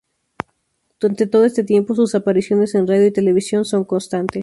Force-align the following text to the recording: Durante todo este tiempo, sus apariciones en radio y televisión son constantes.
Durante 0.99 1.27
todo 1.27 1.45
este 1.45 1.63
tiempo, 1.63 1.93
sus 1.93 2.15
apariciones 2.15 2.73
en 2.73 2.87
radio 2.87 3.05
y 3.05 3.11
televisión 3.11 3.65
son 3.65 3.85
constantes. 3.85 4.39